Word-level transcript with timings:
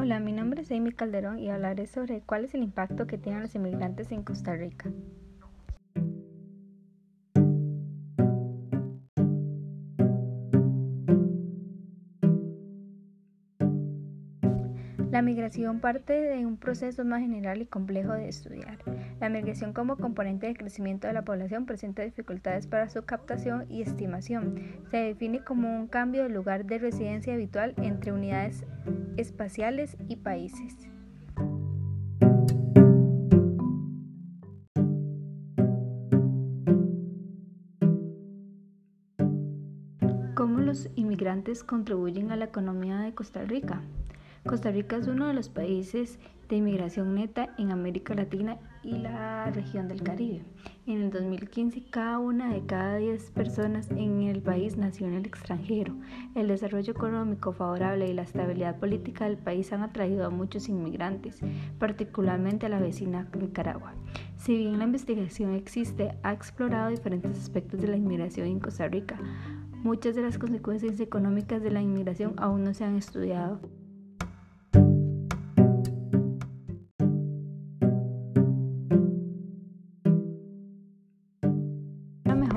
Hola, 0.00 0.20
mi 0.20 0.30
nombre 0.30 0.62
es 0.62 0.70
Amy 0.70 0.92
Calderón 0.92 1.40
y 1.40 1.50
hablaré 1.50 1.88
sobre 1.88 2.20
cuál 2.20 2.44
es 2.44 2.54
el 2.54 2.62
impacto 2.62 3.08
que 3.08 3.18
tienen 3.18 3.42
los 3.42 3.56
inmigrantes 3.56 4.12
en 4.12 4.22
Costa 4.22 4.54
Rica. 4.54 4.92
La 15.18 15.22
migración 15.22 15.80
parte 15.80 16.12
de 16.12 16.46
un 16.46 16.56
proceso 16.56 17.04
más 17.04 17.22
general 17.22 17.60
y 17.60 17.66
complejo 17.66 18.12
de 18.12 18.28
estudiar. 18.28 18.78
La 19.18 19.28
migración 19.28 19.72
como 19.72 19.96
componente 19.96 20.46
de 20.46 20.54
crecimiento 20.54 21.08
de 21.08 21.12
la 21.12 21.24
población 21.24 21.66
presenta 21.66 22.04
dificultades 22.04 22.68
para 22.68 22.88
su 22.88 23.02
captación 23.02 23.66
y 23.68 23.82
estimación. 23.82 24.54
Se 24.92 24.98
define 24.98 25.42
como 25.42 25.76
un 25.76 25.88
cambio 25.88 26.22
de 26.22 26.28
lugar 26.28 26.66
de 26.66 26.78
residencia 26.78 27.34
habitual 27.34 27.74
entre 27.78 28.12
unidades 28.12 28.64
espaciales 29.16 29.96
y 30.06 30.14
países. 30.14 30.88
¿Cómo 40.36 40.60
los 40.60 40.88
inmigrantes 40.94 41.64
contribuyen 41.64 42.30
a 42.30 42.36
la 42.36 42.44
economía 42.44 43.00
de 43.00 43.12
Costa 43.12 43.42
Rica? 43.42 43.82
Costa 44.48 44.70
Rica 44.70 44.96
es 44.96 45.06
uno 45.06 45.26
de 45.26 45.34
los 45.34 45.50
países 45.50 46.18
de 46.48 46.56
inmigración 46.56 47.14
neta 47.14 47.54
en 47.58 47.70
América 47.70 48.14
Latina 48.14 48.56
y 48.82 48.92
la 48.92 49.50
región 49.50 49.88
del 49.88 50.02
Caribe. 50.02 50.42
En 50.86 51.02
el 51.02 51.10
2015, 51.10 51.90
cada 51.90 52.18
una 52.18 52.50
de 52.54 52.64
cada 52.64 52.96
10 52.96 53.30
personas 53.32 53.90
en 53.90 54.22
el 54.22 54.40
país 54.40 54.78
nació 54.78 55.06
en 55.06 55.12
el 55.12 55.26
extranjero. 55.26 55.94
El 56.34 56.48
desarrollo 56.48 56.90
económico 56.90 57.52
favorable 57.52 58.08
y 58.08 58.14
la 58.14 58.22
estabilidad 58.22 58.78
política 58.78 59.26
del 59.26 59.36
país 59.36 59.70
han 59.74 59.82
atraído 59.82 60.24
a 60.24 60.30
muchos 60.30 60.70
inmigrantes, 60.70 61.40
particularmente 61.78 62.64
a 62.64 62.70
la 62.70 62.80
vecina 62.80 63.28
Nicaragua. 63.38 63.92
Si 64.36 64.56
bien 64.56 64.78
la 64.78 64.84
investigación 64.84 65.52
existe, 65.52 66.16
ha 66.22 66.32
explorado 66.32 66.88
diferentes 66.88 67.38
aspectos 67.38 67.82
de 67.82 67.88
la 67.88 67.98
inmigración 67.98 68.46
en 68.46 68.60
Costa 68.60 68.88
Rica. 68.88 69.20
Muchas 69.82 70.16
de 70.16 70.22
las 70.22 70.38
consecuencias 70.38 70.98
económicas 71.00 71.62
de 71.62 71.70
la 71.70 71.82
inmigración 71.82 72.32
aún 72.38 72.64
no 72.64 72.72
se 72.72 72.84
han 72.84 72.96
estudiado. 72.96 73.60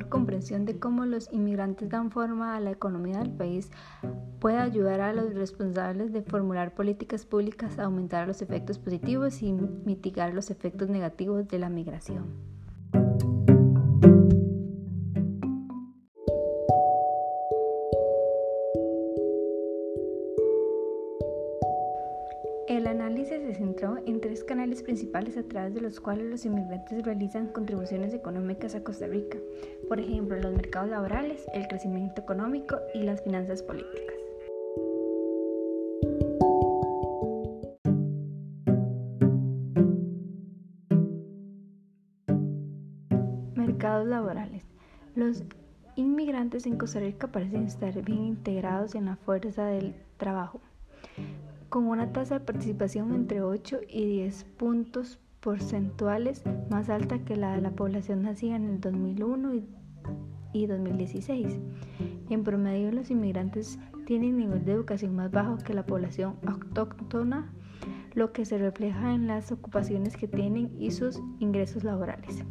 Comprensión 0.00 0.64
de 0.64 0.78
cómo 0.78 1.04
los 1.04 1.32
inmigrantes 1.32 1.88
dan 1.88 2.10
forma 2.10 2.56
a 2.56 2.60
la 2.60 2.70
economía 2.70 3.18
del 3.18 3.30
país 3.30 3.70
puede 4.40 4.56
ayudar 4.56 5.00
a 5.00 5.12
los 5.12 5.34
responsables 5.34 6.12
de 6.12 6.22
formular 6.22 6.74
políticas 6.74 7.26
públicas 7.26 7.78
a 7.78 7.84
aumentar 7.84 8.26
los 8.26 8.42
efectos 8.42 8.78
positivos 8.78 9.42
y 9.42 9.52
mitigar 9.52 10.34
los 10.34 10.50
efectos 10.50 10.88
negativos 10.88 11.46
de 11.48 11.58
la 11.58 11.68
migración. 11.68 12.52
Análisis 23.22 23.46
se 23.46 23.54
centró 23.54 23.98
en 24.04 24.20
tres 24.20 24.42
canales 24.42 24.82
principales 24.82 25.36
a 25.36 25.44
través 25.44 25.72
de 25.74 25.80
los 25.80 26.00
cuales 26.00 26.28
los 26.28 26.44
inmigrantes 26.44 27.04
realizan 27.04 27.52
contribuciones 27.52 28.12
económicas 28.14 28.74
a 28.74 28.82
Costa 28.82 29.06
Rica, 29.06 29.38
por 29.88 30.00
ejemplo, 30.00 30.36
los 30.40 30.52
mercados 30.52 30.90
laborales, 30.90 31.46
el 31.54 31.68
crecimiento 31.68 32.20
económico 32.20 32.78
y 32.94 33.04
las 33.04 33.22
finanzas 33.22 33.62
políticas. 33.62 34.16
Mercados 43.54 44.08
laborales. 44.08 44.64
Los 45.14 45.44
inmigrantes 45.94 46.66
en 46.66 46.76
Costa 46.76 46.98
Rica 46.98 47.28
parecen 47.28 47.66
estar 47.66 48.02
bien 48.02 48.24
integrados 48.24 48.96
en 48.96 49.04
la 49.04 49.14
fuerza 49.14 49.66
del 49.66 49.94
trabajo 50.16 50.60
con 51.72 51.86
una 51.86 52.12
tasa 52.12 52.38
de 52.38 52.44
participación 52.44 53.14
entre 53.14 53.40
8 53.40 53.80
y 53.88 54.04
10 54.04 54.44
puntos 54.58 55.18
porcentuales 55.40 56.42
más 56.68 56.90
alta 56.90 57.20
que 57.20 57.34
la 57.34 57.54
de 57.54 57.62
la 57.62 57.70
población 57.70 58.24
nacida 58.24 58.56
en 58.56 58.68
el 58.68 58.78
2001 58.78 59.54
y 60.52 60.66
2016. 60.66 61.58
En 62.28 62.44
promedio, 62.44 62.92
los 62.92 63.10
inmigrantes 63.10 63.78
tienen 64.04 64.36
nivel 64.36 64.66
de 64.66 64.72
educación 64.72 65.16
más 65.16 65.30
bajo 65.30 65.56
que 65.64 65.72
la 65.72 65.86
población 65.86 66.36
autóctona, 66.46 67.50
lo 68.12 68.34
que 68.34 68.44
se 68.44 68.58
refleja 68.58 69.14
en 69.14 69.26
las 69.26 69.50
ocupaciones 69.50 70.18
que 70.18 70.28
tienen 70.28 70.76
y 70.78 70.90
sus 70.90 71.22
ingresos 71.38 71.84
laborales. 71.84 72.44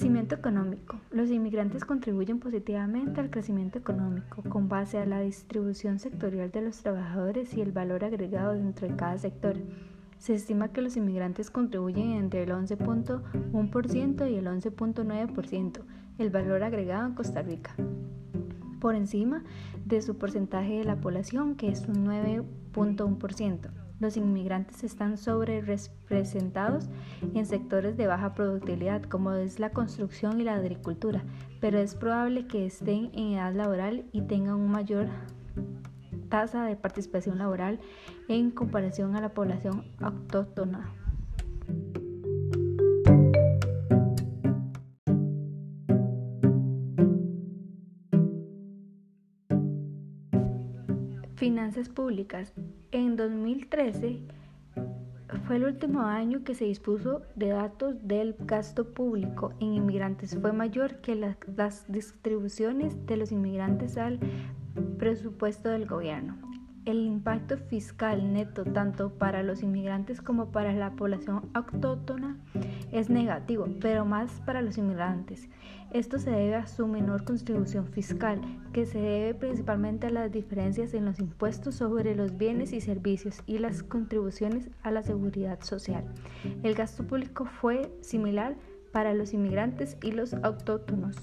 Crecimiento 0.00 0.34
económico. 0.34 0.98
Los 1.10 1.28
inmigrantes 1.28 1.84
contribuyen 1.84 2.40
positivamente 2.40 3.20
al 3.20 3.28
crecimiento 3.28 3.78
económico 3.78 4.42
con 4.48 4.66
base 4.66 4.96
a 4.96 5.04
la 5.04 5.20
distribución 5.20 5.98
sectorial 5.98 6.50
de 6.50 6.62
los 6.62 6.78
trabajadores 6.78 7.52
y 7.52 7.60
el 7.60 7.70
valor 7.70 8.02
agregado 8.02 8.54
dentro 8.54 8.88
de 8.88 8.96
cada 8.96 9.18
sector. 9.18 9.58
Se 10.16 10.32
estima 10.34 10.68
que 10.68 10.80
los 10.80 10.96
inmigrantes 10.96 11.50
contribuyen 11.50 12.12
entre 12.12 12.44
el 12.44 12.48
11.1% 12.48 14.30
y 14.30 14.36
el 14.36 14.46
11.9% 14.46 15.80
el 16.16 16.30
valor 16.30 16.62
agregado 16.62 17.06
en 17.06 17.14
Costa 17.14 17.42
Rica, 17.42 17.76
por 18.80 18.94
encima 18.94 19.44
de 19.84 20.00
su 20.00 20.16
porcentaje 20.16 20.78
de 20.78 20.84
la 20.84 20.96
población 20.96 21.56
que 21.56 21.68
es 21.68 21.86
un 21.86 22.06
9.1%. 22.06 23.79
Los 24.00 24.16
inmigrantes 24.16 24.82
están 24.82 25.18
sobre 25.18 25.60
representados 25.60 26.88
en 27.34 27.44
sectores 27.44 27.98
de 27.98 28.06
baja 28.06 28.34
productividad 28.34 29.02
como 29.02 29.32
es 29.32 29.60
la 29.60 29.70
construcción 29.70 30.40
y 30.40 30.44
la 30.44 30.54
agricultura, 30.54 31.22
pero 31.60 31.78
es 31.78 31.94
probable 31.94 32.46
que 32.46 32.64
estén 32.64 33.10
en 33.12 33.34
edad 33.34 33.54
laboral 33.54 34.06
y 34.12 34.22
tengan 34.22 34.54
una 34.54 34.72
mayor 34.72 35.08
tasa 36.30 36.64
de 36.64 36.76
participación 36.76 37.36
laboral 37.36 37.78
en 38.28 38.50
comparación 38.50 39.16
a 39.16 39.20
la 39.20 39.34
población 39.34 39.84
autóctona. 40.00 40.90
Finanzas 51.40 51.88
públicas. 51.88 52.52
En 52.92 53.16
2013 53.16 54.20
fue 55.46 55.56
el 55.56 55.64
último 55.64 56.02
año 56.02 56.44
que 56.44 56.54
se 56.54 56.66
dispuso 56.66 57.22
de 57.34 57.48
datos 57.48 58.06
del 58.06 58.36
gasto 58.40 58.92
público 58.92 59.54
en 59.58 59.72
inmigrantes. 59.72 60.36
Fue 60.38 60.52
mayor 60.52 60.96
que 60.96 61.14
las 61.14 61.90
distribuciones 61.90 63.06
de 63.06 63.16
los 63.16 63.32
inmigrantes 63.32 63.96
al 63.96 64.20
presupuesto 64.98 65.70
del 65.70 65.86
gobierno. 65.86 66.49
El 66.86 67.04
impacto 67.04 67.58
fiscal 67.58 68.32
neto 68.32 68.64
tanto 68.64 69.10
para 69.10 69.42
los 69.42 69.62
inmigrantes 69.62 70.22
como 70.22 70.50
para 70.50 70.72
la 70.72 70.92
población 70.92 71.50
autóctona 71.52 72.38
es 72.90 73.10
negativo, 73.10 73.68
pero 73.80 74.06
más 74.06 74.30
para 74.46 74.62
los 74.62 74.78
inmigrantes. 74.78 75.50
Esto 75.92 76.18
se 76.18 76.30
debe 76.30 76.54
a 76.54 76.66
su 76.66 76.86
menor 76.86 77.24
contribución 77.24 77.86
fiscal, 77.86 78.40
que 78.72 78.86
se 78.86 78.98
debe 78.98 79.34
principalmente 79.34 80.06
a 80.06 80.10
las 80.10 80.32
diferencias 80.32 80.94
en 80.94 81.04
los 81.04 81.18
impuestos 81.20 81.74
sobre 81.74 82.14
los 82.14 82.38
bienes 82.38 82.72
y 82.72 82.80
servicios 82.80 83.42
y 83.46 83.58
las 83.58 83.82
contribuciones 83.82 84.70
a 84.82 84.90
la 84.90 85.02
seguridad 85.02 85.60
social. 85.62 86.04
El 86.62 86.74
gasto 86.74 87.06
público 87.06 87.44
fue 87.44 87.92
similar 88.00 88.56
para 88.90 89.12
los 89.12 89.34
inmigrantes 89.34 89.98
y 90.02 90.12
los 90.12 90.32
autóctonos. 90.32 91.16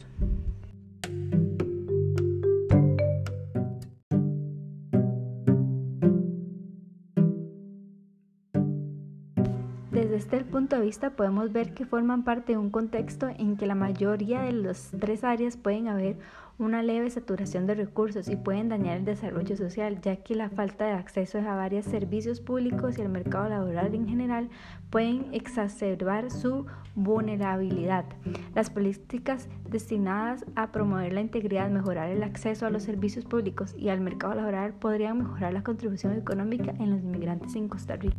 Desde 9.98 10.16
este 10.16 10.44
punto 10.44 10.76
de 10.76 10.84
vista 10.84 11.10
podemos 11.10 11.52
ver 11.52 11.74
que 11.74 11.84
forman 11.84 12.24
parte 12.24 12.52
de 12.52 12.60
un 12.60 12.70
contexto 12.70 13.30
en 13.30 13.58
que 13.58 13.66
la 13.66 13.74
mayoría 13.74 14.42
de 14.42 14.52
las 14.52 14.92
tres 15.00 15.24
áreas 15.24 15.58
pueden 15.58 15.88
haber 15.88 16.18
una 16.60 16.84
leve 16.84 17.10
saturación 17.10 17.66
de 17.66 17.74
recursos 17.74 18.30
y 18.30 18.36
pueden 18.36 18.70
dañar 18.70 18.98
el 18.98 19.06
desarrollo 19.06 19.58
social, 19.58 20.00
ya 20.00 20.18
que 20.18 20.36
la 20.36 20.52
falta 20.52 20.86
de 20.86 20.92
acceso 20.92 21.40
a 21.40 21.56
varios 21.56 21.86
servicios 21.86 22.42
públicos 22.42 23.00
y 23.00 23.02
el 23.02 23.10
mercado 23.10 23.50
laboral 23.50 23.96
en 23.96 24.08
general 24.08 24.50
pueden 24.92 25.34
exacerbar 25.34 26.30
su 26.30 26.68
vulnerabilidad. 26.94 28.06
Las 28.54 28.70
políticas 28.70 29.50
destinadas 29.68 30.46
a 30.56 30.72
promover 30.72 31.12
la 31.12 31.22
integridad, 31.22 31.72
mejorar 31.72 32.12
el 32.12 32.22
acceso 32.22 32.68
a 32.68 32.70
los 32.70 32.84
servicios 32.84 33.26
públicos 33.26 33.74
y 33.76 33.90
al 33.90 34.02
mercado 34.02 34.36
laboral 34.36 34.74
podrían 34.74 35.18
mejorar 35.18 35.54
la 35.54 35.64
contribución 35.64 36.14
económica 36.14 36.76
en 36.78 36.92
los 36.92 37.02
inmigrantes 37.02 37.56
en 37.56 37.68
Costa 37.68 37.96
Rica. 37.96 38.16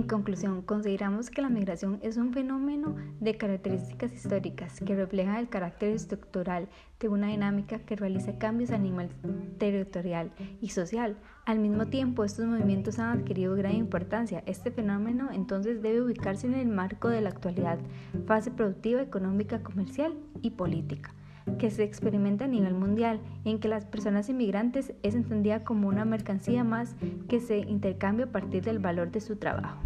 Conclusión, 0.00 0.62
consideramos 0.62 1.28
que 1.28 1.42
la 1.42 1.50
migración 1.50 1.98
es 2.00 2.16
un 2.16 2.32
fenómeno 2.32 2.96
de 3.20 3.36
características 3.36 4.10
históricas 4.14 4.80
que 4.80 4.96
refleja 4.96 5.38
el 5.38 5.50
carácter 5.50 5.90
estructural 5.90 6.70
de 6.98 7.08
una 7.10 7.26
dinámica 7.26 7.80
que 7.80 7.94
realiza 7.94 8.38
cambios 8.38 8.70
a 8.70 8.78
nivel 8.78 9.10
territorial 9.58 10.32
y 10.62 10.70
social. 10.70 11.18
Al 11.44 11.58
mismo 11.58 11.88
tiempo, 11.88 12.24
estos 12.24 12.46
movimientos 12.46 12.98
han 12.98 13.18
adquirido 13.18 13.54
gran 13.54 13.74
importancia. 13.74 14.42
Este 14.46 14.70
fenómeno 14.70 15.28
entonces 15.30 15.82
debe 15.82 16.00
ubicarse 16.00 16.46
en 16.46 16.54
el 16.54 16.68
marco 16.68 17.08
de 17.08 17.20
la 17.20 17.28
actualidad, 17.28 17.78
fase 18.26 18.50
productiva, 18.50 19.02
económica, 19.02 19.62
comercial 19.62 20.14
y 20.40 20.52
política 20.52 21.14
que 21.58 21.70
se 21.70 21.84
experimenta 21.84 22.44
a 22.44 22.48
nivel 22.48 22.74
mundial, 22.74 23.20
en 23.44 23.58
que 23.58 23.68
las 23.68 23.84
personas 23.84 24.28
inmigrantes 24.28 24.92
es 25.02 25.14
entendida 25.14 25.64
como 25.64 25.88
una 25.88 26.04
mercancía 26.04 26.64
más 26.64 26.94
que 27.28 27.40
se 27.40 27.58
intercambia 27.58 28.26
a 28.26 28.32
partir 28.32 28.62
del 28.64 28.78
valor 28.78 29.10
de 29.10 29.20
su 29.20 29.36
trabajo. 29.36 29.80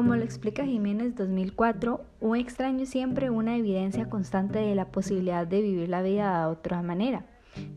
Como 0.00 0.16
lo 0.16 0.22
explica 0.22 0.64
Jiménez 0.64 1.14
2004, 1.14 2.00
un 2.20 2.36
extraño 2.36 2.86
siempre 2.86 3.28
una 3.28 3.56
evidencia 3.56 4.08
constante 4.08 4.58
de 4.58 4.74
la 4.74 4.86
posibilidad 4.86 5.46
de 5.46 5.60
vivir 5.60 5.88
la 5.90 6.00
vida 6.00 6.40
de 6.40 6.46
otra 6.46 6.80
manera. 6.80 7.26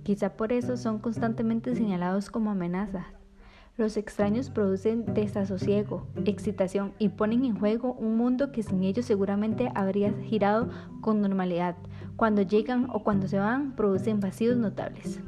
Quizá 0.03 0.37
por 0.37 0.53
eso 0.53 0.77
son 0.77 0.99
constantemente 0.99 1.75
señalados 1.75 2.29
como 2.29 2.51
amenazas, 2.51 3.05
los 3.75 3.97
extraños 3.97 4.49
producen 4.49 5.13
desasosiego, 5.13 6.05
excitación 6.25 6.93
y 6.99 7.09
ponen 7.09 7.43
en 7.43 7.57
juego 7.57 7.93
un 7.93 8.17
mundo 8.17 8.51
que 8.51 8.61
sin 8.61 8.83
ellos 8.83 9.05
seguramente 9.05 9.71
habría 9.73 10.13
girado 10.13 10.69
con 11.01 11.21
normalidad. 11.21 11.75
Cuando 12.15 12.43
llegan 12.43 12.87
o 12.91 13.03
cuando 13.03 13.27
se 13.27 13.39
van, 13.39 13.75
producen 13.75 14.19
vacíos 14.19 14.57
notables. 14.57 15.19